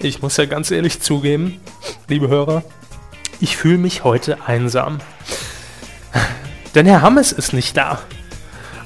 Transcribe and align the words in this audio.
Ich 0.00 0.20
muss 0.22 0.36
ja 0.36 0.44
ganz 0.44 0.70
ehrlich 0.70 1.00
zugeben, 1.00 1.60
liebe 2.08 2.28
Hörer, 2.28 2.62
ich 3.40 3.56
fühle 3.56 3.78
mich 3.78 4.04
heute 4.04 4.38
einsam. 4.46 4.98
Denn 6.74 6.86
Herr 6.86 7.02
Hammes 7.02 7.32
ist 7.32 7.52
nicht 7.52 7.76
da. 7.76 8.00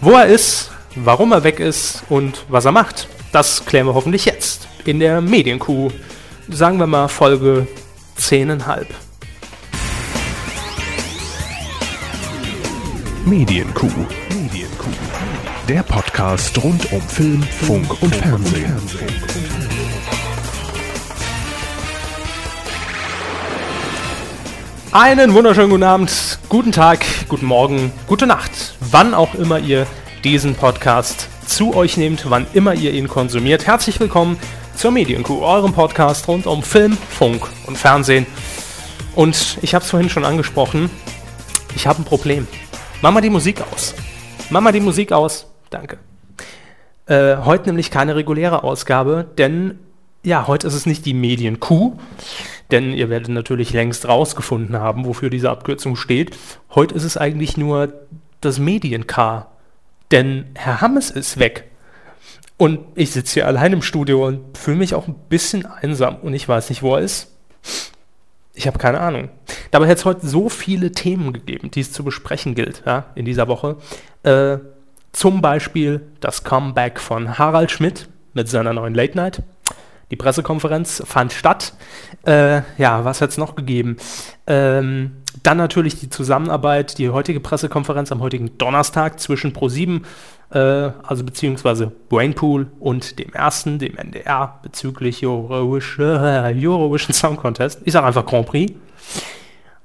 Wo 0.01 0.13
er 0.13 0.27
ist, 0.27 0.71
warum 0.95 1.33
er 1.33 1.45
weg 1.45 1.61
ist 1.61 2.05
und 2.09 2.45
was 2.49 2.65
er 2.65 2.73
macht, 2.73 3.09
das 3.33 3.65
klären 3.65 3.87
wir 3.87 3.95
hoffentlich 3.95 4.25
jetzt 4.25 4.69
in 4.85 5.01
der 5.01 5.21
Medienkuh. 5.21 5.91
Sagen 6.49 6.79
wir 6.79 6.87
mal 6.87 7.09
Folge 7.09 7.67
10,5. 8.19 8.87
Medienkuh. 13.27 13.87
Medienkuh. 14.31 14.91
Der 15.69 15.83
Podcast 15.83 16.57
rund 16.63 16.91
um 16.93 17.03
Film, 17.03 17.43
Funk 17.43 18.03
und 18.03 18.15
Fernsehen. 18.15 19.70
Einen 24.93 25.35
wunderschönen 25.35 25.71
guten 25.71 25.85
Abend, 25.85 26.41
guten 26.49 26.73
Tag, 26.73 27.07
guten 27.29 27.47
Morgen, 27.47 27.93
gute 28.09 28.27
Nacht, 28.27 28.75
wann 28.81 29.15
auch 29.15 29.37
immer 29.37 29.61
ihr 29.61 29.87
diesen 30.25 30.57
Podcast 30.57 31.29
zu 31.47 31.77
euch 31.77 31.97
nehmt, 31.97 32.29
wann 32.29 32.49
immer 32.55 32.75
ihr 32.75 32.93
ihn 32.93 33.07
konsumiert. 33.07 33.69
Herzlich 33.69 34.01
willkommen 34.01 34.37
zur 34.75 34.91
Medienkuh, 34.91 35.43
eurem 35.43 35.73
Podcast 35.73 36.27
rund 36.27 36.49
um 36.49 36.65
Film, 36.65 36.99
Funk 37.09 37.49
und 37.69 37.79
Fernsehen. 37.79 38.27
Und 39.15 39.59
ich 39.63 39.77
habe 39.77 39.85
es 39.85 39.91
vorhin 39.91 40.11
schon 40.11 40.25
angesprochen, 40.25 40.91
ich 41.77 41.87
habe 41.87 42.03
ein 42.03 42.05
Problem. 42.05 42.49
Mach 43.01 43.13
mal 43.13 43.21
die 43.21 43.31
Musik 43.31 43.63
aus. 43.73 43.95
Mach 44.51 44.61
mal 44.61 44.73
die 44.73 44.81
Musik 44.81 45.13
aus. 45.13 45.47
Danke. 45.71 45.99
Äh, 47.07 47.37
heute 47.45 47.67
nämlich 47.67 47.93
keine 47.93 48.17
reguläre 48.17 48.65
Ausgabe, 48.65 49.25
denn 49.39 49.79
ja, 50.25 50.49
heute 50.49 50.67
ist 50.67 50.75
es 50.75 50.85
nicht 50.85 51.07
die 51.07 51.15
Medienkuh, 51.15 51.97
denn 52.73 52.93
ihr 52.93 53.09
werdet 53.09 53.29
natürlich 53.29 53.73
längst 53.73 54.07
rausgefunden 54.09 54.79
haben, 54.79 55.05
wofür 55.05 55.31
diese 55.31 55.51
Abkürzung 55.51 55.97
steht. 55.97 56.37
Heute 56.75 56.95
ist 56.95 57.05
es 57.05 57.17
eigentlich 57.17 57.57
nur 57.57 57.93
das 58.41 58.59
Medien-K, 58.59 59.47
denn 60.11 60.47
Herr 60.55 60.81
Hammes 60.81 61.11
ist 61.11 61.39
weg. 61.39 61.71
Und 62.57 62.81
ich 62.95 63.13
sitze 63.13 63.35
hier 63.35 63.47
allein 63.47 63.73
im 63.73 63.83
Studio 63.83 64.27
und 64.27 64.59
fühle 64.59 64.77
mich 64.77 64.95
auch 64.95 65.09
ein 65.09 65.15
bisschen 65.29 65.65
einsam 65.65 66.17
und 66.17 66.35
ich 66.35 66.47
weiß 66.47 66.69
nicht, 66.69 66.83
wo 66.83 66.95
er 66.95 67.01
ist. 67.01 67.29
Ich 68.53 68.67
habe 68.67 68.79
keine 68.79 69.01
Ahnung. 69.01 69.31
Dabei 69.71 69.89
hat 69.89 69.97
es 69.97 70.05
heute 70.05 70.27
so 70.27 70.49
viele 70.51 70.93
Themen 70.93 71.33
gegeben, 71.33 71.71
die 71.71 71.81
es 71.81 71.93
zu 71.93 72.05
besprechen 72.05 72.55
gilt 72.55 72.83
ja, 72.85 73.07
in 73.15 73.25
dieser 73.25 73.49
Woche. 73.49 73.77
Äh, 74.25 74.59
zum 75.13 75.41
Beispiel 75.41 76.03
das 76.21 76.45
Comeback 76.45 77.01
von 77.01 77.39
Harald 77.39 77.71
Schmidt 77.71 78.09
mit 78.35 78.49
seiner 78.49 78.73
neuen 78.73 78.95
Late 78.95 79.17
Night. 79.17 79.43
Die 80.11 80.17
Pressekonferenz 80.17 81.03
fand 81.07 81.33
statt. 81.33 81.75
Äh, 82.27 82.63
ja, 82.79 83.05
was 83.05 83.21
hat 83.21 83.31
es 83.31 83.39
noch 83.39 83.55
gegeben? 83.55 83.97
Ähm, 84.47 85.13
dann 85.43 85.57
natürlich 85.57 86.01
die 86.01 86.11
Zusammenarbeit, 86.11 86.99
die 86.99 87.11
heutige 87.11 87.41
Pressekonferenz 87.41 88.11
am 88.11 88.21
heutigen 88.21 88.59
Donnerstag 88.59 89.21
zwischen 89.21 89.53
Pro7, 89.53 90.03
äh, 90.51 90.59
also 90.59 91.23
beziehungsweise 91.25 91.93
Brainpool 92.09 92.67
und 92.81 93.19
dem 93.19 93.33
ersten, 93.33 93.79
dem 93.79 93.97
NDR, 93.97 94.59
bezüglich 94.63 95.25
Eurovision, 95.25 96.25
äh, 96.25 97.13
Song 97.13 97.37
Contest. 97.37 97.81
Ich 97.85 97.93
sage 97.93 98.07
einfach 98.07 98.27
Grand 98.27 98.47
Prix. 98.47 98.73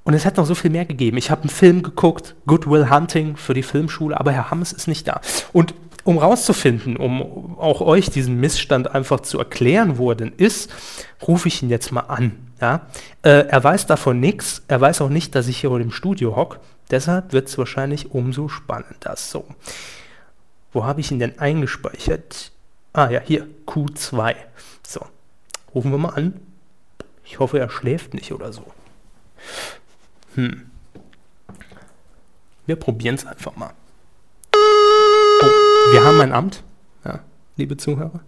Und 0.02 0.14
es 0.14 0.24
hat 0.24 0.36
noch 0.36 0.46
so 0.46 0.54
viel 0.54 0.70
mehr 0.70 0.84
gegeben. 0.84 1.16
Ich 1.16 1.32
habe 1.32 1.42
einen 1.42 1.50
Film 1.50 1.82
geguckt, 1.82 2.36
Good 2.46 2.70
Will 2.70 2.90
Hunting 2.90 3.36
für 3.36 3.54
die 3.54 3.64
Filmschule, 3.64 4.18
aber 4.18 4.30
Herr 4.30 4.52
Hammes 4.52 4.72
ist 4.72 4.86
nicht 4.86 5.08
da. 5.08 5.20
Und 5.52 5.74
um 6.06 6.18
rauszufinden, 6.18 6.96
um 6.96 7.58
auch 7.58 7.80
euch 7.80 8.10
diesen 8.10 8.38
Missstand 8.38 8.94
einfach 8.94 9.20
zu 9.20 9.38
erklären, 9.38 9.98
wo 9.98 10.10
er 10.10 10.14
denn 10.14 10.32
ist, 10.36 10.72
rufe 11.26 11.48
ich 11.48 11.62
ihn 11.62 11.68
jetzt 11.68 11.90
mal 11.90 12.02
an. 12.02 12.52
Ja? 12.60 12.86
Äh, 13.22 13.48
er 13.48 13.64
weiß 13.64 13.86
davon 13.86 14.20
nichts, 14.20 14.62
er 14.68 14.80
weiß 14.80 15.00
auch 15.00 15.08
nicht, 15.08 15.34
dass 15.34 15.48
ich 15.48 15.58
hier 15.58 15.72
im 15.72 15.90
Studio 15.90 16.36
hocke, 16.36 16.60
deshalb 16.92 17.32
wird 17.32 17.48
es 17.48 17.58
wahrscheinlich 17.58 18.12
umso 18.12 18.48
spannender. 18.48 19.16
So, 19.16 19.46
wo 20.72 20.84
habe 20.84 21.00
ich 21.00 21.10
ihn 21.10 21.18
denn 21.18 21.40
eingespeichert? 21.40 22.52
Ah 22.92 23.10
ja, 23.10 23.20
hier, 23.20 23.48
Q2. 23.66 24.36
So, 24.86 25.00
rufen 25.74 25.90
wir 25.90 25.98
mal 25.98 26.10
an. 26.10 26.40
Ich 27.24 27.40
hoffe, 27.40 27.58
er 27.58 27.68
schläft 27.68 28.14
nicht 28.14 28.32
oder 28.32 28.52
so. 28.52 28.64
Hm. 30.36 30.70
Wir 32.64 32.76
probieren 32.76 33.16
es 33.16 33.26
einfach 33.26 33.56
mal. 33.56 33.72
Wir 35.92 36.04
haben 36.04 36.20
ein 36.20 36.32
Amt, 36.32 36.62
ja, 37.04 37.20
liebe 37.56 37.76
Zuhörer. 37.76 38.20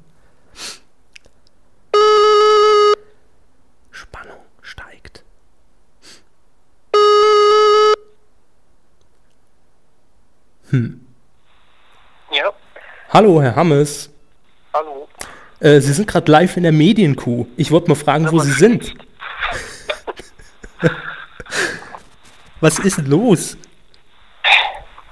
Spannung 3.91 4.38
steigt. 4.62 5.24
Hm. 10.70 11.00
Ja, 12.30 12.52
Hallo, 13.12 13.41
Herr 13.42 13.56
Hammes. 13.56 14.10
hallo. 14.74 15.08
Äh, 15.60 15.80
Sie 15.80 15.92
sind 15.92 16.06
gerade 16.08 16.30
live 16.30 16.56
in 16.56 16.62
der 16.64 16.72
Medienkuh. 16.72 17.47
Ich 17.56 17.70
wollte 17.70 17.88
mal 17.88 17.94
fragen, 17.94 18.30
wo 18.30 18.38
Sie 18.41 18.52
sind. 18.52 18.94
Was 22.60 22.78
ist 22.80 22.98
los? 23.06 23.56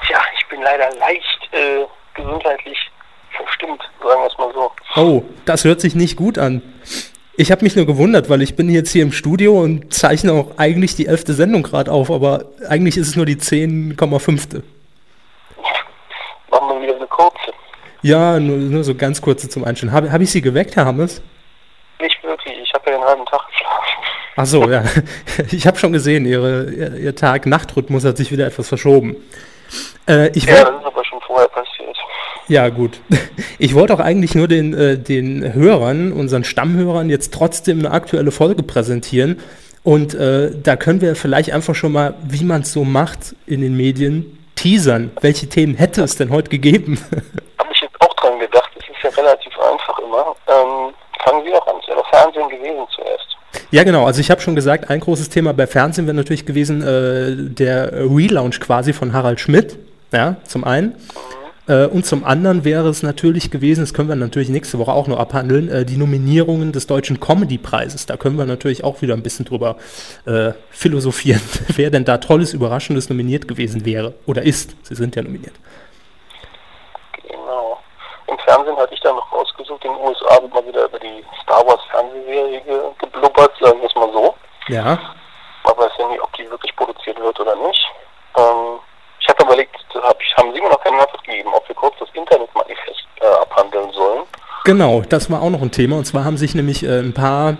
Tja, 0.06 0.20
ich 0.38 0.46
bin 0.48 0.60
leider 0.62 0.90
leicht 0.96 1.48
äh, 1.52 1.84
gesundheitlich 2.16 2.78
verstimmt, 3.30 3.82
sagen 4.02 4.20
wir 4.22 4.26
es 4.26 4.38
mal 4.38 4.52
so. 4.54 4.72
Oh, 4.96 5.22
das 5.44 5.64
hört 5.64 5.80
sich 5.80 5.94
nicht 5.94 6.16
gut 6.16 6.38
an. 6.38 6.62
Ich 7.38 7.52
habe 7.52 7.64
mich 7.64 7.76
nur 7.76 7.86
gewundert, 7.86 8.30
weil 8.30 8.40
ich 8.40 8.56
bin 8.56 8.70
jetzt 8.70 8.90
hier 8.90 9.02
im 9.02 9.12
Studio 9.12 9.60
und 9.60 9.92
zeichne 9.92 10.32
auch 10.32 10.56
eigentlich 10.56 10.96
die 10.96 11.06
elfte 11.06 11.34
Sendung 11.34 11.62
gerade 11.62 11.92
auf, 11.92 12.10
aber 12.10 12.46
eigentlich 12.68 12.96
ist 12.96 13.08
es 13.08 13.16
nur 13.16 13.26
die 13.26 13.36
10,5. 13.36 14.62
Machen 16.50 16.68
wir 16.70 16.82
wieder 16.82 16.96
eine 16.96 17.06
kurze. 17.06 17.52
Ja, 18.00 18.40
nur, 18.40 18.56
nur 18.56 18.84
so 18.84 18.94
ganz 18.94 19.20
kurze 19.20 19.50
zum 19.50 19.64
Einstellen. 19.64 19.92
Habe 19.92 20.10
hab 20.10 20.20
ich 20.22 20.30
Sie 20.30 20.40
geweckt, 20.40 20.76
Herr 20.76 20.86
Hammes? 20.86 21.20
Nicht 22.00 22.22
wirklich, 22.24 22.54
ich 22.62 22.72
habe 22.72 22.90
ja 22.90 22.96
den 22.96 23.04
halben 23.04 23.26
Tag 23.26 23.46
geschlafen. 23.48 23.86
Ach 24.36 24.46
so, 24.46 24.70
ja. 24.70 24.84
Ich 25.50 25.66
habe 25.66 25.78
schon 25.78 25.92
gesehen, 25.92 26.24
Ihre, 26.24 26.70
Ihr, 26.70 27.14
Tag-Nacht-Rhythmus 27.14 28.04
hat 28.04 28.16
sich 28.16 28.32
wieder 28.32 28.46
etwas 28.46 28.68
verschoben. 28.68 29.16
Äh, 30.08 30.30
ich 30.30 30.44
Ja, 30.44 30.64
das 30.64 30.80
ist 30.80 30.86
aber. 30.86 30.95
Ja, 32.48 32.68
gut. 32.68 33.00
Ich 33.58 33.74
wollte 33.74 33.94
auch 33.94 34.00
eigentlich 34.00 34.34
nur 34.34 34.48
den, 34.48 34.74
äh, 34.74 34.98
den 34.98 35.54
Hörern, 35.54 36.12
unseren 36.12 36.44
Stammhörern, 36.44 37.08
jetzt 37.08 37.32
trotzdem 37.32 37.78
eine 37.78 37.90
aktuelle 37.90 38.30
Folge 38.30 38.62
präsentieren. 38.62 39.40
Und 39.82 40.14
äh, 40.14 40.50
da 40.62 40.76
können 40.76 41.00
wir 41.00 41.16
vielleicht 41.16 41.52
einfach 41.52 41.74
schon 41.74 41.92
mal, 41.92 42.14
wie 42.22 42.44
man 42.44 42.60
es 42.62 42.72
so 42.74 42.84
macht 42.84 43.34
in 43.46 43.62
den 43.62 43.74
Medien, 43.74 44.38
teasern. 44.54 45.10
Welche 45.22 45.48
Themen 45.48 45.74
hätte 45.74 46.02
es 46.02 46.16
denn 46.16 46.28
heute 46.28 46.50
gegeben? 46.50 46.98
Habe 47.58 47.70
ich 47.72 47.80
jetzt 47.80 47.98
auch 48.00 48.12
dran 48.16 48.38
gedacht, 48.38 48.70
es 48.78 48.84
ist 48.84 49.02
ja 49.04 49.22
relativ 49.22 49.52
einfach 49.58 49.98
immer. 50.00 50.36
Ähm, 50.48 50.92
fangen 51.24 51.44
Sie 51.44 51.52
doch 51.52 51.66
an, 51.66 51.76
es 51.80 51.86
ja 51.88 51.94
doch 51.94 52.08
Fernsehen 52.10 52.48
gewesen 52.50 52.86
zuerst. 52.94 53.26
ja, 53.70 53.84
genau. 53.84 54.04
Also 54.04 54.20
ich 54.20 54.30
habe 54.30 54.42
schon 54.42 54.54
gesagt, 54.54 54.90
ein 54.90 55.00
großes 55.00 55.30
Thema 55.30 55.54
bei 55.54 55.66
Fernsehen 55.66 56.06
wäre 56.06 56.16
natürlich 56.16 56.44
gewesen 56.44 56.82
äh, 56.82 57.54
der 57.54 57.92
Relaunch 57.92 58.60
quasi 58.60 58.92
von 58.92 59.14
Harald 59.14 59.40
Schmidt. 59.40 59.78
Ja, 60.12 60.36
zum 60.44 60.64
einen. 60.64 60.94
Äh, 61.68 61.86
und 61.86 62.06
zum 62.06 62.24
anderen 62.24 62.64
wäre 62.64 62.88
es 62.88 63.02
natürlich 63.02 63.50
gewesen, 63.50 63.80
das 63.80 63.92
können 63.92 64.08
wir 64.08 64.16
natürlich 64.16 64.48
nächste 64.48 64.78
Woche 64.78 64.92
auch 64.92 65.08
noch 65.08 65.18
abhandeln, 65.18 65.68
äh, 65.68 65.84
die 65.84 65.96
Nominierungen 65.96 66.72
des 66.72 66.86
Deutschen 66.86 67.18
Comedy-Preises. 67.18 68.06
Da 68.06 68.16
können 68.16 68.38
wir 68.38 68.46
natürlich 68.46 68.84
auch 68.84 69.02
wieder 69.02 69.14
ein 69.14 69.22
bisschen 69.22 69.44
drüber 69.44 69.76
äh, 70.26 70.52
philosophieren, 70.70 71.40
wer 71.76 71.90
denn 71.90 72.04
da 72.04 72.18
tolles, 72.18 72.54
überraschendes 72.54 73.08
nominiert 73.08 73.48
gewesen 73.48 73.84
wäre 73.84 74.14
oder 74.26 74.42
ist. 74.42 74.76
Sie 74.86 74.94
sind 74.94 75.16
ja 75.16 75.22
nominiert. 75.22 75.54
Genau. 77.28 77.78
Im 78.28 78.38
Fernsehen 78.38 78.76
hatte 78.76 78.94
ich 78.94 79.00
dann 79.00 79.16
noch 79.16 79.32
rausgesucht, 79.32 79.84
in 79.84 79.92
den 79.92 80.00
USA 80.00 80.40
wird 80.42 80.54
mal 80.54 80.66
wieder 80.66 80.84
über 80.86 80.98
die 81.00 81.24
Star 81.42 81.66
Wars 81.66 81.80
Fernsehserie 81.90 82.60
ge 82.60 82.80
geblubbert, 83.00 83.52
sagen 83.60 83.80
wir 83.80 83.88
es 83.88 83.94
mal 83.94 84.12
so. 84.12 84.34
Ja, 84.68 84.98
Man 85.64 85.76
weiß 85.76 85.92
ja 85.98 86.08
nie, 86.08 86.20
ob 86.20 86.32
die 86.36 86.48
wirklich 86.50 86.74
produziert 86.76 87.18
wird 87.20 87.38
oder 87.38 87.54
nicht. 87.54 87.86
Ähm, 88.36 88.78
ich 89.20 89.28
habe 89.28 89.42
überlegt, 89.42 89.76
da 89.92 90.02
hab 90.02 90.20
ich, 90.20 90.36
haben 90.36 90.52
Sie 90.52 90.60
mir 90.60 90.68
keine 90.96 91.02
Antwort 91.02 91.24
gegeben, 91.24 91.50
ob 91.54 91.68
wir 91.68 91.74
kurz 91.74 91.94
das 92.00 92.08
Internetmanifest 92.14 93.06
äh, 93.20 93.26
abhandeln 93.26 93.90
sollen. 93.92 94.22
genau, 94.64 95.02
das 95.08 95.30
war 95.30 95.42
auch 95.42 95.50
noch 95.50 95.62
ein 95.62 95.70
Thema. 95.70 95.96
Und 95.96 96.04
zwar 96.04 96.24
haben 96.24 96.36
sich 96.36 96.54
nämlich 96.54 96.82
äh, 96.84 96.98
ein 97.00 97.14
paar 97.14 97.56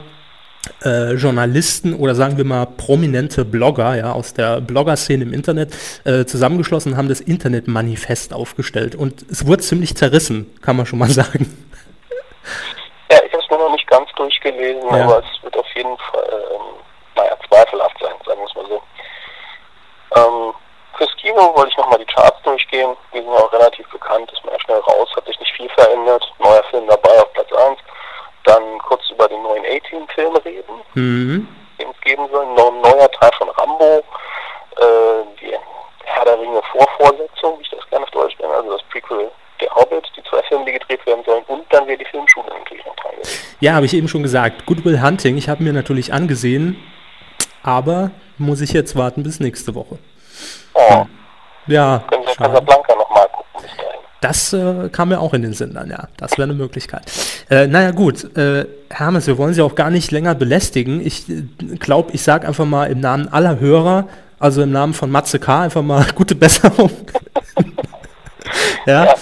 äh, 0.85 1.12
Journalisten 1.15 1.94
oder 1.94 2.15
sagen 2.15 2.37
wir 2.37 2.44
mal 2.44 2.67
prominente 2.67 3.44
Blogger 3.44 3.94
ja, 3.97 4.12
aus 4.12 4.35
der 4.35 4.61
Blogger-Szene 4.61 5.23
im 5.25 5.33
Internet 5.33 5.75
äh, 6.05 6.25
zusammengeschlossen 6.25 6.93
und 6.93 6.99
haben 6.99 7.09
das 7.09 7.21
Internetmanifest 7.21 8.33
aufgestellt. 8.35 8.94
Und 8.94 9.23
es 9.31 9.47
wurde 9.47 9.62
ziemlich 9.62 9.97
zerrissen, 9.97 10.53
kann 10.62 10.77
man 10.77 10.87
schon 10.87 10.99
mal 10.99 11.09
sagen. 11.21 11.56
Ja, 13.11 13.19
ich 13.25 13.33
habe 13.33 13.43
es 13.43 13.50
mir 13.50 13.59
noch 13.59 13.71
nicht 13.73 13.87
ganz 13.88 14.11
durchgelesen, 14.17 14.83
Ja. 14.91 15.05
aber 15.05 15.19
es 15.21 15.43
wird 15.43 15.56
auf 15.56 15.67
jeden 15.77 15.97
Fall, 15.99 16.27
ähm, 16.55 16.83
naja, 17.17 17.37
zweifelhaft 17.49 17.97
sein, 18.00 18.12
sagen 18.27 18.41
wir 18.41 18.47
es 18.47 18.55
mal 18.56 18.67
so. 18.69 18.83
Ähm, 20.17 20.55
fürs 20.99 21.15
Kino 21.21 21.53
wollte 21.55 21.71
ich 21.71 21.77
nochmal 21.77 21.99
die 21.99 22.12
Charts 22.12 22.43
durchgehen. 22.43 22.97
Die 23.16 23.22
sind 23.22 23.30
auch 23.32 23.50
relativ 23.52 23.88
bekannt, 23.88 24.30
ist 24.30 24.44
man 24.44 24.52
ja 24.52 24.60
schnell 24.60 24.78
raus, 24.80 25.08
hat 25.16 25.26
sich 25.26 25.38
nicht 25.40 25.52
viel 25.56 25.68
verändert. 25.70 26.22
Neuer 26.38 26.62
Film 26.70 26.86
dabei 26.86 27.18
auf 27.18 27.32
Platz 27.32 27.48
1. 27.50 27.78
dann 28.44 28.62
kurz 28.86 29.00
über 29.10 29.26
den 29.28 29.42
neuen 29.42 29.64
A-Team-Film 29.64 30.36
reden, 30.44 30.74
Mhm. 30.94 31.48
den 31.80 31.88
es 31.90 32.00
geben 32.02 32.28
soll. 32.30 32.44
Ein 32.44 32.54
neuer 32.82 33.10
Teil 33.12 33.30
von 33.38 33.48
Rambo, 33.50 33.84
äh, 34.76 35.24
die 35.40 35.52
Herr 36.04 36.24
der 36.26 36.38
Ringe 36.38 36.60
Vorvorsetzung, 36.70 37.58
wie 37.58 37.62
ich 37.62 37.70
das 37.70 37.88
gerne 37.90 38.04
auf 38.04 38.10
Deutsch 38.10 38.38
nenne, 38.38 38.52
also 38.52 38.72
das 38.72 38.82
Prequel 38.90 39.30
der 39.60 39.74
Hobbit, 39.74 40.06
die 40.16 40.22
zwei 40.24 40.42
Filme, 40.42 40.66
die 40.66 40.72
gedreht 40.72 41.04
werden 41.06 41.24
sollen. 41.24 41.42
Und 41.48 41.64
dann 41.72 41.86
wird 41.88 42.00
die 42.00 42.04
Filmschule 42.04 42.46
natürlich 42.58 42.84
noch 42.84 42.94
dran. 42.96 43.12
Ja, 43.60 43.72
habe 43.72 43.86
ich 43.86 43.94
eben 43.94 44.06
schon 44.08 44.22
gesagt. 44.22 44.66
Good 44.66 44.84
Will 44.84 45.00
Hunting, 45.02 45.38
ich 45.38 45.48
habe 45.48 45.62
mir 45.64 45.72
natürlich 45.72 46.12
angesehen, 46.12 46.76
aber 47.62 48.10
muss 48.36 48.60
ich 48.60 48.72
jetzt 48.72 48.94
warten 48.96 49.22
bis 49.22 49.40
nächste 49.40 49.74
Woche. 49.74 49.98
Oh, 50.74 51.06
Ja, 51.66 52.00
können 52.10 52.22
Sie. 52.28 52.36
Casablanca 52.36 52.94
nochmal 52.94 53.26
gucken 53.30 53.62
bis 53.62 53.76
dahin. 53.76 53.98
Das 54.20 54.52
äh, 54.52 54.88
kam 54.90 55.10
mir 55.10 55.20
auch 55.20 55.34
in 55.34 55.42
den 55.42 55.52
Sinn 55.52 55.74
dann, 55.74 55.90
ja. 55.90 56.08
Das 56.16 56.32
wäre 56.32 56.44
eine 56.44 56.54
Möglichkeit. 56.54 57.02
Äh, 57.50 57.66
naja, 57.66 57.90
gut. 57.90 58.36
Äh, 58.36 58.66
Hermes, 58.90 59.26
wir 59.26 59.36
wollen 59.38 59.54
Sie 59.54 59.62
auch 59.62 59.74
gar 59.74 59.90
nicht 59.90 60.10
länger 60.10 60.34
belästigen. 60.34 61.04
Ich 61.04 61.24
glaube, 61.78 62.12
ich 62.12 62.22
sage 62.22 62.46
einfach 62.46 62.64
mal 62.64 62.86
im 62.86 63.00
Namen 63.00 63.28
aller 63.28 63.60
Hörer, 63.60 64.08
also 64.38 64.62
im 64.62 64.72
Namen 64.72 64.94
von 64.94 65.10
Matze 65.10 65.38
K., 65.38 65.62
einfach 65.62 65.82
mal 65.82 66.06
gute 66.14 66.34
Besserung. 66.34 66.90
ja. 68.86 69.04
Ja. 69.06 69.14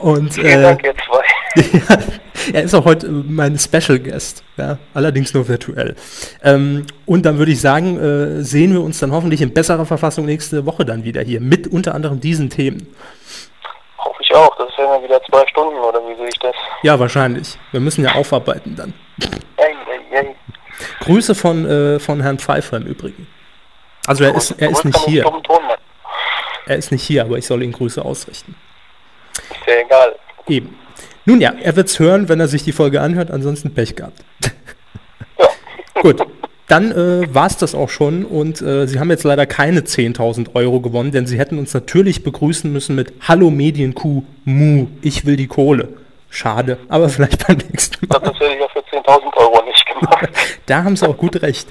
Und 0.00 0.34
Vielen 0.34 0.46
äh, 0.46 0.62
Dank, 0.62 0.82
ihr 0.84 0.94
zwei. 0.94 1.22
er 2.52 2.62
ist 2.62 2.74
auch 2.74 2.84
heute 2.84 3.06
äh, 3.06 3.10
mein 3.10 3.58
Special 3.58 3.98
Guest, 3.98 4.42
ja, 4.56 4.78
allerdings 4.94 5.34
nur 5.34 5.46
virtuell. 5.48 5.94
Ähm, 6.42 6.86
und 7.06 7.26
dann 7.26 7.38
würde 7.38 7.52
ich 7.52 7.60
sagen, 7.60 7.98
äh, 7.98 8.42
sehen 8.42 8.72
wir 8.72 8.80
uns 8.80 8.98
dann 8.98 9.12
hoffentlich 9.12 9.42
in 9.42 9.52
besserer 9.52 9.86
Verfassung 9.86 10.24
nächste 10.24 10.66
Woche 10.66 10.84
dann 10.84 11.04
wieder 11.04 11.20
hier, 11.22 11.40
mit 11.40 11.68
unter 11.68 11.94
anderem 11.94 12.20
diesen 12.20 12.50
Themen. 12.50 12.88
Ich 14.32 14.38
auch. 14.38 14.56
Das 14.56 14.68
wären 14.78 14.90
dann 14.90 15.02
wieder 15.02 15.22
zwei 15.24 15.46
Stunden, 15.48 15.78
oder 15.78 16.00
wie 16.08 16.14
sehe 16.14 16.28
ich 16.28 16.38
das? 16.38 16.54
Ja, 16.82 16.98
wahrscheinlich. 16.98 17.58
Wir 17.70 17.80
müssen 17.80 18.04
ja 18.04 18.14
aufarbeiten 18.14 18.74
dann. 18.74 18.94
Ey, 19.56 19.74
ey, 19.90 20.18
ey. 20.18 20.36
Grüße 21.00 21.34
von, 21.34 21.66
äh, 21.66 22.00
von 22.00 22.20
Herrn 22.20 22.38
Pfeiffer 22.38 22.78
im 22.78 22.86
Übrigen. 22.86 23.28
Also 24.06 24.24
er 24.24 24.34
ist, 24.34 24.52
er 24.52 24.70
ist 24.70 24.84
nicht 24.84 24.98
hier. 25.00 25.30
Er 26.66 26.76
ist 26.76 26.90
nicht 26.90 27.04
hier, 27.04 27.24
aber 27.24 27.36
ich 27.36 27.46
soll 27.46 27.62
ihm 27.62 27.72
Grüße 27.72 28.02
ausrichten. 28.02 28.56
Ist 29.34 29.66
ja 29.66 29.74
egal. 29.84 30.16
Eben. 30.48 30.78
Nun 31.24 31.40
ja, 31.40 31.52
er 31.60 31.76
wird's 31.76 31.98
hören, 31.98 32.28
wenn 32.28 32.40
er 32.40 32.48
sich 32.48 32.64
die 32.64 32.72
Folge 32.72 33.00
anhört, 33.00 33.30
ansonsten 33.30 33.74
Pech 33.74 33.94
gehabt. 33.94 34.24
Ja. 35.38 35.48
Gut, 36.02 36.26
dann 36.72 36.90
äh, 36.90 37.34
war 37.34 37.48
es 37.48 37.58
das 37.58 37.74
auch 37.74 37.90
schon 37.90 38.24
und 38.24 38.62
äh, 38.62 38.86
Sie 38.86 38.98
haben 38.98 39.10
jetzt 39.10 39.24
leider 39.24 39.44
keine 39.44 39.80
10.000 39.80 40.54
Euro 40.54 40.80
gewonnen, 40.80 41.12
denn 41.12 41.26
Sie 41.26 41.38
hätten 41.38 41.58
uns 41.58 41.74
natürlich 41.74 42.24
begrüßen 42.24 42.72
müssen 42.72 42.96
mit 42.96 43.12
Hallo 43.28 43.50
Medienkuh, 43.50 44.22
Mu, 44.46 44.86
ich 45.02 45.26
will 45.26 45.36
die 45.36 45.48
Kohle. 45.48 45.90
Schade, 46.30 46.78
aber 46.88 47.08
vielleicht 47.10 47.46
beim 47.46 47.58
nächsten 47.58 48.06
Mal. 48.06 48.20
Das 48.20 48.32
hätte 48.40 48.54
ich 48.54 48.58
ja 48.58 48.68
für 48.68 48.78
10.000 48.78 49.36
Euro 49.36 49.62
nicht 49.66 49.84
gemacht. 49.86 50.28
Da 50.66 50.82
haben 50.82 50.96
Sie 50.96 51.06
auch 51.06 51.18
gut 51.18 51.42
recht. 51.42 51.68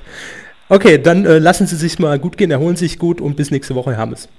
Okay, 0.69 0.99
dann 0.99 1.25
äh, 1.25 1.39
lassen 1.39 1.65
Sie 1.65 1.77
sich 1.77 1.97
mal 1.97 2.19
gut 2.19 2.37
gehen, 2.37 2.51
erholen 2.51 2.75
sich 2.75 2.99
gut 2.99 3.21
und 3.21 3.35
bis 3.35 3.49
nächste 3.49 3.73
Woche, 3.73 3.97
Hermes. 3.97 4.29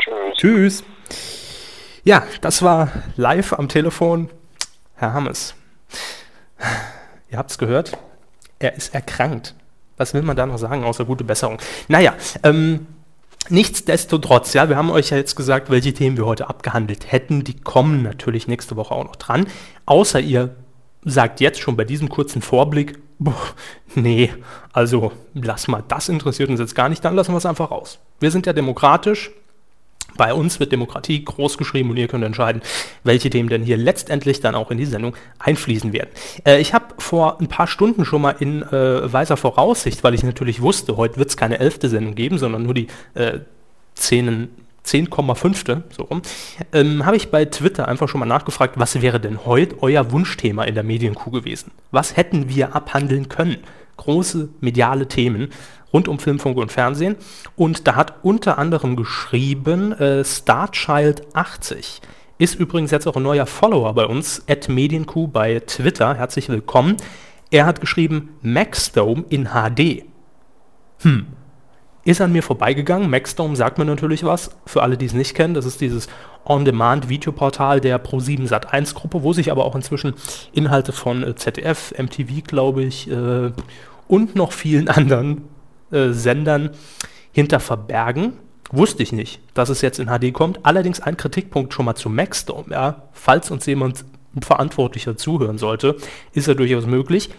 Tschüss. 0.00 0.36
Tschüss. 0.36 0.84
Ja, 2.04 2.24
das 2.42 2.62
war 2.62 2.90
live 3.16 3.54
am 3.54 3.68
Telefon 3.68 4.28
Herr 4.96 5.14
Hammes. 5.14 5.54
Ihr 7.30 7.38
habt's 7.38 7.56
gehört, 7.56 7.96
er 8.60 8.76
ist 8.76 8.94
erkrankt. 8.94 9.56
Was 9.96 10.14
will 10.14 10.22
man 10.22 10.36
da 10.36 10.46
noch 10.46 10.58
sagen, 10.58 10.84
außer 10.84 11.04
gute 11.04 11.24
Besserung? 11.24 11.58
Naja, 11.88 12.14
ähm, 12.42 12.86
nichtsdestotrotz, 13.48 14.52
ja, 14.54 14.68
wir 14.68 14.76
haben 14.76 14.90
euch 14.90 15.10
ja 15.10 15.16
jetzt 15.16 15.34
gesagt, 15.34 15.68
welche 15.68 15.92
Themen 15.92 16.16
wir 16.16 16.26
heute 16.26 16.48
abgehandelt 16.48 17.10
hätten. 17.10 17.42
Die 17.42 17.58
kommen 17.58 18.02
natürlich 18.02 18.46
nächste 18.46 18.76
Woche 18.76 18.94
auch 18.94 19.04
noch 19.04 19.16
dran. 19.16 19.46
Außer 19.86 20.20
ihr 20.20 20.54
sagt 21.04 21.40
jetzt 21.40 21.60
schon 21.60 21.76
bei 21.76 21.84
diesem 21.84 22.08
kurzen 22.08 22.42
Vorblick, 22.42 22.98
boah, 23.18 23.34
nee, 23.94 24.32
also 24.72 25.12
lass 25.34 25.68
mal, 25.68 25.82
das 25.86 26.08
interessiert 26.08 26.50
uns 26.50 26.60
jetzt 26.60 26.74
gar 26.74 26.88
nicht, 26.88 27.04
dann 27.04 27.14
lassen 27.14 27.32
wir 27.32 27.38
es 27.38 27.46
einfach 27.46 27.70
raus. 27.70 27.98
Wir 28.20 28.30
sind 28.30 28.46
ja 28.46 28.52
demokratisch, 28.52 29.30
bei 30.16 30.34
uns 30.34 30.60
wird 30.60 30.72
Demokratie 30.72 31.24
groß 31.24 31.58
geschrieben 31.58 31.90
und 31.90 31.96
ihr 31.96 32.08
könnt 32.08 32.24
entscheiden, 32.24 32.62
welche 33.04 33.30
Themen 33.30 33.48
denn 33.48 33.62
hier 33.62 33.76
letztendlich 33.76 34.40
dann 34.40 34.54
auch 34.54 34.70
in 34.70 34.78
die 34.78 34.86
Sendung 34.86 35.16
einfließen 35.38 35.92
werden. 35.92 36.10
Äh, 36.44 36.60
ich 36.60 36.74
habe 36.74 36.94
vor 36.98 37.40
ein 37.40 37.48
paar 37.48 37.66
Stunden 37.66 38.04
schon 38.04 38.22
mal 38.22 38.36
in 38.38 38.62
äh, 38.62 39.12
weiser 39.12 39.36
Voraussicht, 39.36 40.04
weil 40.04 40.14
ich 40.14 40.22
natürlich 40.22 40.60
wusste, 40.60 40.96
heute 40.96 41.16
wird 41.16 41.30
es 41.30 41.36
keine 41.36 41.58
elfte 41.58 41.88
Sendung 41.88 42.14
geben, 42.14 42.38
sondern 42.38 42.62
nur 42.62 42.74
die 42.74 42.88
äh, 43.14 43.40
10, 43.94 44.48
10,5. 44.84 45.82
so 45.90 46.04
rum, 46.04 46.22
ähm, 46.72 47.04
habe 47.04 47.16
ich 47.16 47.30
bei 47.30 47.44
Twitter 47.44 47.86
einfach 47.88 48.08
schon 48.08 48.20
mal 48.20 48.26
nachgefragt, 48.26 48.78
was 48.78 49.00
wäre 49.02 49.20
denn 49.20 49.44
heute 49.44 49.82
euer 49.82 50.10
Wunschthema 50.10 50.64
in 50.64 50.74
der 50.74 50.84
Medienkuh 50.84 51.30
gewesen? 51.30 51.70
Was 51.90 52.16
hätten 52.16 52.48
wir 52.48 52.74
abhandeln 52.74 53.28
können? 53.28 53.58
Große 53.96 54.48
mediale 54.60 55.08
Themen 55.08 55.50
rund 55.92 56.08
um 56.08 56.18
Film, 56.18 56.38
Funk 56.38 56.56
und 56.56 56.72
Fernsehen. 56.72 57.16
Und 57.56 57.86
da 57.86 57.96
hat 57.96 58.14
unter 58.22 58.58
anderem 58.58 58.96
geschrieben 58.96 59.92
äh, 59.92 60.22
Starchild80. 60.22 62.00
Ist 62.38 62.54
übrigens 62.54 62.90
jetzt 62.90 63.06
auch 63.06 63.16
ein 63.16 63.22
neuer 63.22 63.46
Follower 63.46 63.92
bei 63.94 64.06
uns, 64.06 64.42
at 64.48 64.68
Medienkuh 64.68 65.26
bei 65.26 65.60
Twitter. 65.60 66.14
Herzlich 66.14 66.48
willkommen. 66.48 66.96
Er 67.50 67.66
hat 67.66 67.80
geschrieben 67.80 68.30
Maxdome 68.42 69.24
in 69.28 69.48
HD. 69.48 70.04
Hm. 71.02 71.26
Ist 72.04 72.22
an 72.22 72.32
mir 72.32 72.42
vorbeigegangen. 72.42 73.10
Maxdome 73.10 73.56
sagt 73.56 73.76
mir 73.76 73.84
natürlich 73.84 74.24
was. 74.24 74.52
Für 74.64 74.82
alle, 74.82 74.96
die 74.96 75.04
es 75.04 75.12
nicht 75.12 75.34
kennen, 75.34 75.52
das 75.52 75.66
ist 75.66 75.82
dieses 75.82 76.08
On-Demand-Videoportal 76.46 77.80
der 77.80 78.02
Pro7 78.02 78.48
Sat1 78.48 78.94
Gruppe, 78.94 79.22
wo 79.22 79.34
sich 79.34 79.52
aber 79.52 79.66
auch 79.66 79.74
inzwischen 79.74 80.14
Inhalte 80.52 80.92
von 80.92 81.22
äh, 81.22 81.34
ZDF, 81.34 81.92
MTV, 81.98 82.42
glaube 82.46 82.84
ich, 82.84 83.10
äh, 83.10 83.52
und 84.08 84.34
noch 84.34 84.52
vielen 84.52 84.88
anderen 84.88 85.42
Sendern 85.90 86.70
hinter 87.32 87.60
verbergen. 87.60 88.34
Wusste 88.72 89.02
ich 89.02 89.12
nicht, 89.12 89.40
dass 89.54 89.68
es 89.68 89.80
jetzt 89.80 89.98
in 89.98 90.06
HD 90.06 90.32
kommt. 90.32 90.64
Allerdings 90.64 91.00
ein 91.00 91.16
Kritikpunkt 91.16 91.74
schon 91.74 91.84
mal 91.84 91.96
zu 91.96 92.08
Maxdome. 92.08 92.66
Ja, 92.70 93.02
falls 93.12 93.50
uns 93.50 93.66
jemand 93.66 94.04
verantwortlicher 94.40 95.16
zuhören 95.16 95.58
sollte, 95.58 95.96
ist 96.32 96.46
ja 96.46 96.54
durchaus 96.54 96.86
möglich. 96.86 97.30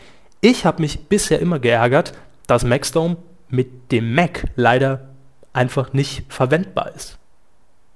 Ich 0.41 0.65
habe 0.65 0.81
mich 0.81 1.07
bisher 1.07 1.39
immer 1.39 1.59
geärgert, 1.59 2.13
dass 2.47 2.65
Maxdome 2.65 3.17
mit 3.47 3.91
dem 3.91 4.13
Mac 4.13 4.45
leider 4.55 5.09
einfach 5.53 5.93
nicht 5.93 6.25
verwendbar 6.27 6.91
ist. 6.95 7.17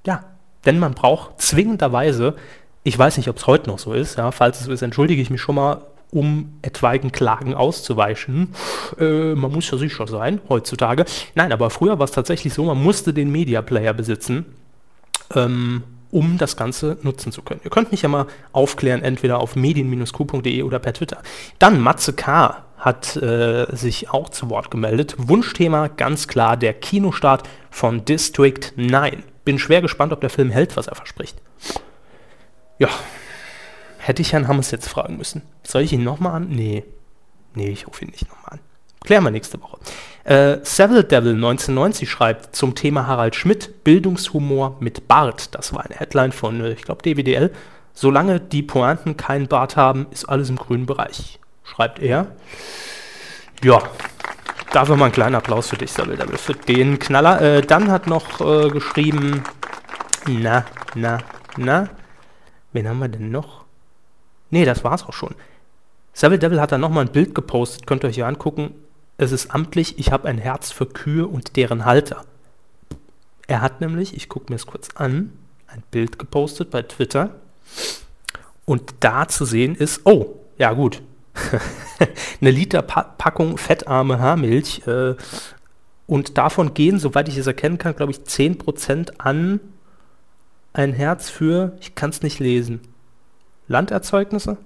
Ja, 0.06 0.24
denn 0.66 0.80
man 0.80 0.94
braucht 0.94 1.42
zwingenderweise, 1.42 2.36
ich 2.84 2.98
weiß 2.98 3.18
nicht, 3.18 3.30
ob 3.30 3.38
es 3.38 3.48
heute 3.48 3.69
noch 3.69 3.80
so 3.80 3.94
ist, 3.94 4.18
ja, 4.18 4.31
falls 4.31 4.60
es 4.60 4.66
so 4.66 4.72
ist, 4.72 4.81
entschuldige 4.81 5.22
ich 5.22 5.30
mich 5.30 5.42
schon 5.42 5.56
mal, 5.56 5.81
um 6.16 6.54
etwaigen 6.62 7.12
Klagen 7.12 7.54
auszuweichen. 7.54 8.54
Äh, 8.98 9.36
man 9.36 9.51
muss 9.51 9.70
ja 9.70 9.78
sicher 9.78 10.08
sein, 10.08 10.39
heutzutage. 10.48 11.04
Nein, 11.36 11.51
aber 11.51 11.70
früher 11.70 12.00
war 12.00 12.06
es 12.06 12.12
tatsächlich 12.12 12.54
so, 12.54 12.63
man 12.63 12.82
musste 12.82 13.13
den 13.13 13.32
Media 13.32 13.62
Player 13.62 13.94
besitzen, 13.94 14.46
ähm, 15.36 15.84
um 16.12 16.38
das 16.38 16.56
Ganze 16.56 16.98
nutzen 17.01 17.34
zu 17.34 17.42
können. 17.42 17.60
Ihr 17.66 17.70
könnt 17.70 17.92
mich 17.92 18.01
ja 18.01 18.08
mal 18.08 18.28
aufklären, 18.54 19.04
entweder 19.04 19.39
auf 19.39 19.58
medien-q.de 19.58 20.63
oder 20.63 20.80
per 20.80 20.94
Twitter. 20.94 21.22
Dann 21.60 21.82
Matze 21.82 22.13
K. 22.13 22.63
hat 22.78 23.18
äh, 23.18 23.66
sich 23.75 24.10
auch 24.10 24.30
zu 24.30 24.50
Wort 24.50 24.72
gemeldet. 24.72 25.16
Wunschthema 25.18 25.89
ganz 25.89 26.30
klar 26.30 26.56
der 26.56 26.74
Kinostart 26.74 27.44
von 27.70 28.06
District 28.06 28.72
9. 28.78 29.22
Bin 29.44 29.60
schwer 29.60 29.82
gespannt, 29.82 30.13
ob 30.13 30.22
der 30.22 30.30
Film 30.30 30.50
hält, 30.50 30.78
was 30.78 30.88
er 30.88 30.96
verspricht. 30.96 31.42
Ja, 32.80 32.88
hätte 34.08 34.22
ich 34.22 34.34
Herrn 34.34 34.48
Hammes 34.48 34.72
jetzt 34.72 34.88
fragen 34.88 35.18
müssen. 35.18 35.42
Soll 35.64 35.82
ich 35.82 35.94
ihn 35.94 36.04
nochmal 36.04 36.34
an? 36.34 36.50
Nee. 36.50 36.84
Nee, 37.56 37.70
ich 37.70 37.88
rufe 37.88 38.06
ihn 38.06 38.12
nicht 38.12 38.30
nochmal 38.30 38.54
an. 38.54 38.60
Klären 39.04 39.24
wir 39.24 39.32
nächste 39.32 39.62
Woche. 39.62 39.78
Äh, 40.24 40.60
Seville 40.64 41.04
Devil 41.04 41.34
1990 41.34 42.10
schreibt 42.10 42.56
zum 42.56 42.76
Thema 42.76 43.08
Harald 43.08 43.36
Schmidt, 43.36 43.84
Bildungshumor 43.84 44.78
mit 44.80 45.08
Bart. 45.08 45.56
Das 45.56 45.74
war 45.74 45.86
eine 45.86 45.96
Headline 45.96 46.32
von, 46.32 46.62
äh, 46.62 46.74
ich 46.74 46.84
glaube, 46.84 47.02
DWDL. 47.02 47.52
Solange 47.94 48.40
die 48.40 48.62
Pointen 48.62 49.18
keinen 49.18 49.48
Bart 49.48 49.76
haben, 49.76 50.08
ist 50.12 50.26
alles 50.26 50.50
im 50.50 50.58
grünen 50.58 50.86
Bereich, 50.86 51.40
schreibt 51.64 52.00
er. 52.00 52.28
Ja, 53.64 53.82
dafür 54.74 54.98
mal 54.98 55.06
einen 55.06 55.14
kleinen 55.14 55.36
Applaus 55.36 55.70
für 55.70 55.78
dich, 55.78 55.92
Seville 55.92 56.18
Devil, 56.18 56.38
für 56.38 56.54
den 56.54 57.00
Knaller. 57.00 57.42
Äh, 57.42 57.62
dann 57.62 57.92
hat 57.92 58.08
noch 58.08 58.42
äh, 58.42 58.70
geschrieben, 58.70 59.44
na, 60.28 60.66
na, 60.94 61.20
na, 61.58 61.90
wen 62.74 62.90
haben 62.90 63.00
wir 63.00 63.08
denn 63.08 63.32
noch? 63.32 63.64
Nee, 64.56 64.64
das 64.64 64.86
war's 64.86 65.04
auch 65.04 65.12
schon. 65.12 65.36
Savile 66.14 66.40
Devil 66.40 66.62
hat 66.62 66.72
dann 66.72 66.80
nochmal 66.80 67.04
ein 67.04 67.12
Bild 67.12 67.36
gepostet, 67.36 67.86
könnt 67.86 68.06
ihr 68.06 68.08
euch 68.08 68.16
hier 68.16 68.26
angucken. 68.26 68.74
Es 69.18 69.34
ist 69.34 69.54
amtlich, 69.54 70.00
ich 70.00 70.14
habe 70.14 70.30
ein 70.30 70.38
Herz 70.38 70.72
für 70.72 70.86
Kühe 70.86 71.28
und 71.28 71.58
deren 71.58 71.84
Halter. 71.84 72.24
Er 73.48 73.60
hat 73.60 73.82
nämlich, 73.82 74.16
ich 74.16 74.30
gucke 74.30 74.50
mir 74.50 74.56
es 74.56 74.66
kurz 74.66 74.92
an, 74.96 75.34
ein 75.68 75.84
Bild 75.92 76.18
gepostet 76.18 76.72
bei 76.72 76.84
Twitter. 76.84 77.32
Und 78.64 78.96
da 79.02 79.28
zu 79.28 79.44
sehen 79.44 79.76
ist, 79.76 80.06
oh, 80.06 80.40
ja 80.58 80.72
gut, 80.72 81.02
eine 82.40 82.52
Liter 82.52 82.82
pa 82.82 83.04
Packung 83.04 83.58
fettarme 83.58 84.20
Haarmilch. 84.20 84.88
Äh, 84.88 85.16
und 86.08 86.38
davon 86.38 86.74
gehen, 86.74 86.98
soweit 86.98 87.28
ich 87.28 87.36
es 87.36 87.48
erkennen 87.48 87.78
kann, 87.78 87.98
glaube 87.98 88.14
ich, 88.14 88.20
10% 88.20 89.16
an 89.18 89.60
ein 90.72 90.94
Herz 90.94 91.30
für, 91.30 91.76
ich 91.82 91.94
kann 91.94 92.12
es 92.12 92.22
nicht 92.22 92.40
lesen, 92.40 92.80
Landerzeugnisse? 93.67 94.57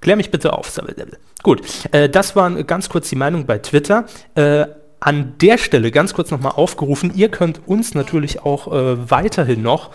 Klär 0.00 0.16
mich 0.16 0.30
bitte 0.30 0.52
auf. 0.52 0.70
Gut, 1.42 1.62
äh, 1.92 2.08
das 2.08 2.36
war 2.36 2.50
ganz 2.64 2.88
kurz 2.88 3.08
die 3.08 3.16
Meinung 3.16 3.46
bei 3.46 3.58
Twitter. 3.58 4.04
Äh, 4.34 4.66
an 5.00 5.34
der 5.40 5.58
Stelle 5.58 5.90
ganz 5.90 6.14
kurz 6.14 6.30
nochmal 6.30 6.52
aufgerufen, 6.52 7.12
ihr 7.14 7.28
könnt 7.28 7.60
uns 7.66 7.94
natürlich 7.94 8.40
auch 8.40 8.72
äh, 8.72 9.10
weiterhin 9.10 9.62
noch 9.62 9.90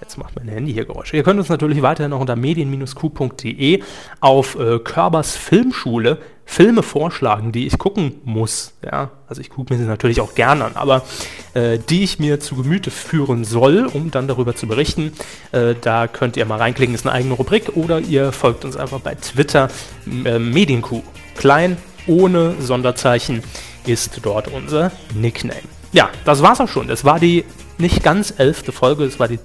Jetzt 0.00 0.16
macht 0.16 0.34
mein 0.36 0.48
Handy 0.48 0.72
hier 0.72 0.86
Geräusche. 0.86 1.16
Ihr 1.16 1.22
könnt 1.22 1.38
uns 1.38 1.48
natürlich 1.48 1.82
weiterhin 1.82 2.10
noch 2.10 2.20
unter 2.20 2.36
medien-q.de 2.36 3.82
auf 4.20 4.58
äh, 4.58 4.78
Körbers 4.78 5.36
Filmschule 5.36 6.18
Filme 6.50 6.82
vorschlagen, 6.82 7.52
die 7.52 7.68
ich 7.68 7.78
gucken 7.78 8.14
muss. 8.24 8.72
Ja, 8.84 9.10
also 9.28 9.40
ich 9.40 9.50
gucke 9.50 9.72
mir 9.72 9.78
sie 9.78 9.86
natürlich 9.86 10.20
auch 10.20 10.34
gerne 10.34 10.64
an, 10.64 10.72
aber 10.74 11.02
äh, 11.54 11.78
die 11.78 12.02
ich 12.02 12.18
mir 12.18 12.40
zu 12.40 12.56
Gemüte 12.56 12.90
führen 12.90 13.44
soll, 13.44 13.86
um 13.86 14.10
dann 14.10 14.26
darüber 14.26 14.56
zu 14.56 14.66
berichten. 14.66 15.12
Äh, 15.52 15.76
da 15.80 16.08
könnt 16.08 16.36
ihr 16.36 16.44
mal 16.46 16.58
reinklicken, 16.58 16.92
ist 16.92 17.06
eine 17.06 17.14
eigene 17.14 17.34
Rubrik 17.34 17.76
oder 17.76 18.00
ihr 18.00 18.32
folgt 18.32 18.64
uns 18.64 18.76
einfach 18.76 18.98
bei 18.98 19.14
Twitter 19.14 19.68
äh, 20.24 20.40
Medienkuh. 20.40 21.02
Klein, 21.36 21.76
ohne 22.08 22.56
Sonderzeichen 22.58 23.44
ist 23.86 24.18
dort 24.22 24.48
unser 24.48 24.90
Nickname. 25.14 25.60
Ja, 25.92 26.10
das 26.24 26.42
war's 26.42 26.60
auch 26.60 26.68
schon. 26.68 26.88
Das 26.88 27.04
war 27.04 27.20
die 27.20 27.44
nicht 27.78 28.02
ganz 28.02 28.34
elfte 28.36 28.72
Folge, 28.72 29.04
es 29.04 29.18
war 29.18 29.28
die 29.28 29.38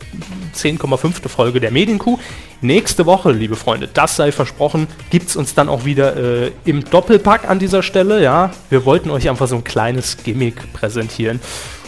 10,5. 0.55 1.27
Folge 1.27 1.59
der 1.59 1.71
Medienkuh. 1.71 2.17
Nächste 2.61 3.05
Woche, 3.05 3.31
liebe 3.31 3.55
Freunde, 3.55 3.87
das 3.93 4.15
sei 4.15 4.31
versprochen, 4.31 4.87
gibt 5.09 5.29
es 5.29 5.35
uns 5.35 5.53
dann 5.53 5.69
auch 5.69 5.85
wieder 5.85 6.15
äh, 6.15 6.51
im 6.65 6.83
Doppelpack 6.83 7.49
an 7.49 7.59
dieser 7.59 7.83
Stelle. 7.83 8.23
Ja, 8.23 8.51
wir 8.69 8.85
wollten 8.85 9.11
euch 9.11 9.29
einfach 9.29 9.47
so 9.47 9.55
ein 9.55 9.63
kleines 9.63 10.17
Gimmick 10.23 10.73
präsentieren, 10.73 11.39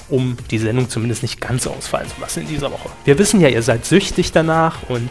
um 0.09 0.37
die 0.51 0.57
Sendung 0.57 0.89
zumindest 0.89 1.21
nicht 1.21 1.41
ganz 1.41 1.67
ausfallen 1.67 2.07
zu 2.07 2.21
lassen 2.21 2.41
in 2.41 2.47
dieser 2.47 2.71
Woche. 2.71 2.89
Wir 3.05 3.17
wissen 3.17 3.41
ja, 3.41 3.49
ihr 3.49 3.63
seid 3.63 3.85
süchtig 3.85 4.31
danach 4.31 4.89
und 4.89 5.09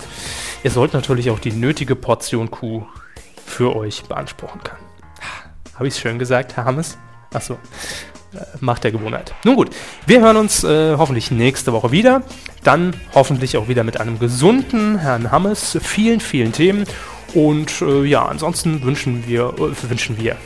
ihr 0.63 0.71
sollt 0.71 0.93
natürlich 0.93 1.31
auch 1.31 1.39
die 1.39 1.53
nötige 1.53 1.97
Portion 1.97 2.51
Kuh 2.51 2.87
für 3.45 3.75
euch 3.75 4.03
beanspruchen 4.05 4.63
können. 4.63 4.85
Habe 5.75 5.89
ich 5.89 5.95
es 5.95 6.01
schön 6.01 6.19
gesagt, 6.19 6.57
Herr 6.57 6.65
Hammes? 6.65 6.97
Achso. 7.33 7.59
Macht 8.61 8.85
der 8.85 8.93
Gewohnheit. 8.93 9.35
Nun 9.45 9.57
gut, 9.57 9.71
wir 10.07 10.21
hören 10.21 10.37
uns 10.37 10.65
äh, 10.65 10.97
hoffentlich 10.97 11.31
nächste 11.31 11.73
Woche 11.73 11.91
wieder. 11.91 12.23
Dann 12.63 12.95
hoffentlich 13.15 13.57
auch 13.57 13.69
wieder 13.69 13.85
mit 13.85 14.01
einem 14.01 14.19
gesunden 14.19 14.99
Herrn 14.99 15.31
Hammes. 15.31 15.79
Vielen, 15.81 16.21
vielen 16.21 16.53
Themen. 16.53 16.85
Und 17.35 17.83
äh, 17.83 18.05
ja, 18.05 18.25
ansonsten 18.25 18.83
wünschen 18.83 19.27
wir, 19.27 19.55
äh, 19.59 19.91
wünschen 19.91 20.17
wir, 20.19 20.37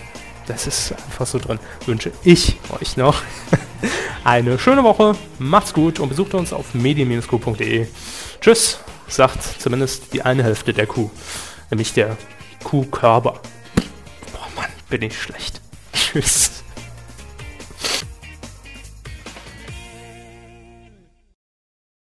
das 0.47 0.67
ist 0.67 0.93
einfach 0.93 1.27
so 1.27 1.39
drin, 1.39 1.59
wünsche 1.87 2.11
ich 2.25 2.57
euch 2.81 2.97
noch 2.97 3.23
eine 4.25 4.59
schöne 4.59 4.83
Woche. 4.83 5.15
Macht's 5.39 5.73
gut 5.73 6.01
und 6.01 6.09
besucht 6.09 6.35
uns 6.35 6.53
auf 6.53 6.75
medien-q.de. 6.75 7.87
Tschüss, 8.41 8.81
sagt 9.09 9.43
zumindest 9.61 10.13
die 10.13 10.23
eine 10.23 10.43
Hälfte 10.43 10.73
der 10.73 10.87
Kuh, 10.87 11.11
nämlich 11.71 11.93
der 11.93 12.17
Kuhkörper. 12.65 13.41
Boah, 14.33 14.49
Mann, 14.57 14.71
bin 14.89 15.03
ich 15.03 15.21
schlecht. 15.21 15.61
Tschüss. 15.93 16.60